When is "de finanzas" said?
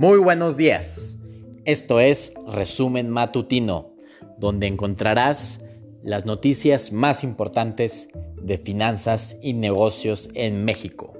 8.40-9.36